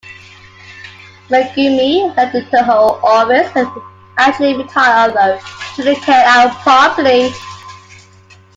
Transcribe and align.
Megumi 1.29 2.17
left 2.17 2.33
the 2.33 2.41
Toho-Office 2.45 3.55
and 3.55 3.67
actually 4.17 4.57
retired, 4.57 5.15
although 5.15 5.39
she 5.75 5.83
didn't 5.83 6.01
carry 6.01 6.19
it 6.21 6.25
out 6.25 6.57
properly. 6.63 7.29